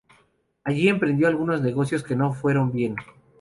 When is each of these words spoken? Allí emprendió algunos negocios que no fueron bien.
Allí 0.63 0.87
emprendió 0.87 1.27
algunos 1.27 1.61
negocios 1.61 2.01
que 2.01 2.15
no 2.15 2.33
fueron 2.33 2.71
bien. 2.71 2.95